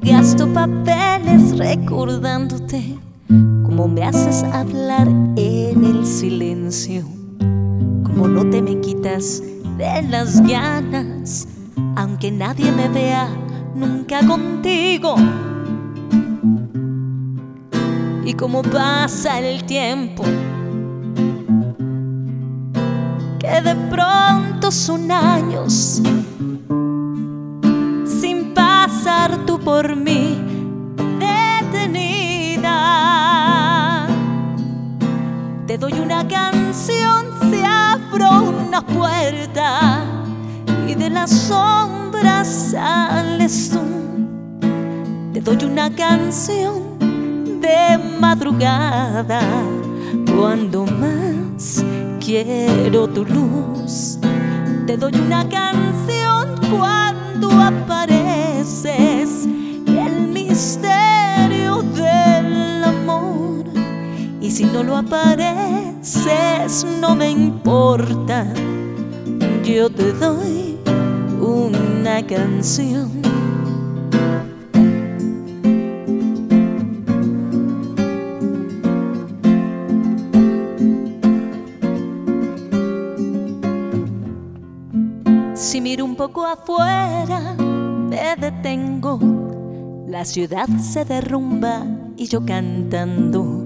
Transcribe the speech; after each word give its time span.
papeles 0.00 1.56
recordándote 1.56 2.98
cómo 3.28 3.88
me 3.88 4.04
haces 4.04 4.42
hablar 4.42 5.08
en 5.36 5.84
el 5.84 6.06
silencio, 6.06 7.02
cómo 8.04 8.28
no 8.28 8.48
te 8.50 8.60
me 8.60 8.78
quitas 8.80 9.42
de 9.78 10.02
las 10.02 10.40
ganas, 10.42 11.48
aunque 11.96 12.30
nadie 12.30 12.70
me 12.72 12.88
vea 12.88 13.28
nunca 13.74 14.26
contigo. 14.26 15.16
Y 18.24 18.34
cómo 18.34 18.62
pasa 18.62 19.38
el 19.38 19.64
tiempo, 19.64 20.24
que 23.38 23.62
de 23.62 23.74
pronto 23.88 24.70
son 24.70 25.10
años 25.10 26.02
por 29.66 29.96
mí 29.96 30.38
detenida. 31.18 32.76
Te 35.66 35.76
doy 35.76 35.94
una 35.94 36.26
canción, 36.28 37.26
se 37.50 37.64
abro 37.66 38.44
una 38.64 38.80
puerta 38.80 40.04
y 40.86 40.94
de 40.94 41.10
las 41.10 41.32
sombras 41.32 42.46
sales 42.70 43.70
tú. 43.72 43.80
Te 45.32 45.40
doy 45.40 45.58
una 45.64 45.92
canción 45.92 47.00
de 47.60 47.98
madrugada 48.20 49.40
cuando 50.32 50.86
más 50.86 51.84
quiero 52.24 53.08
tu 53.08 53.24
luz. 53.24 54.20
Te 54.86 54.96
doy 54.96 55.16
una 55.16 55.42
canción 55.48 56.15
si 64.56 64.64
no 64.64 64.82
lo 64.82 64.96
apareces, 64.96 66.86
no 66.98 67.14
me 67.14 67.28
importa. 67.30 68.46
Yo 69.62 69.90
te 69.90 70.14
doy 70.14 70.78
una 71.38 72.26
canción. 72.26 73.10
Si 85.54 85.82
miro 85.82 86.06
un 86.06 86.16
poco 86.16 86.46
afuera, 86.46 87.54
me 87.58 88.34
detengo. 88.38 89.20
La 90.08 90.24
ciudad 90.24 90.66
se 90.80 91.04
derrumba 91.04 91.84
y 92.16 92.26
yo 92.26 92.42
cantando. 92.46 93.65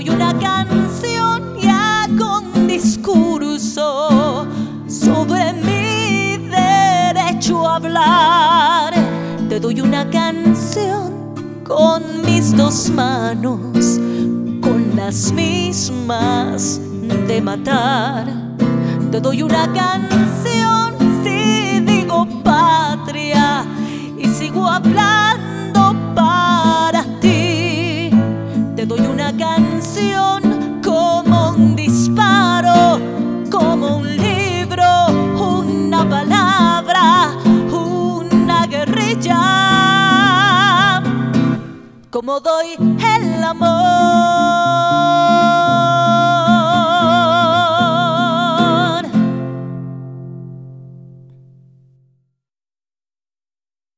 Doy 0.00 0.08
una 0.08 0.32
canción 0.38 1.58
y 1.62 1.66
hago 1.66 2.38
un 2.38 2.66
discurso 2.66 4.46
sobre 4.88 5.52
mi 5.52 6.38
derecho 6.48 7.68
a 7.68 7.76
hablar. 7.76 8.94
Te 9.50 9.60
doy 9.60 9.82
una 9.82 10.08
canción 10.08 11.34
con 11.64 12.02
mis 12.24 12.56
dos 12.56 12.88
manos, 12.88 14.00
con 14.62 14.96
las 14.96 15.32
mismas 15.32 16.80
de 17.28 17.42
matar. 17.42 18.26
Te 19.12 19.20
doy 19.20 19.42
una 19.42 19.70
canción 19.70 20.94
si 21.22 21.80
digo 21.80 22.26
patria 22.42 23.66
y 24.16 24.26
sigo 24.28 24.66
hablando 24.66 25.39
como 42.30 42.38
doy 42.38 42.76
el 42.76 43.42
amor. 43.42 44.69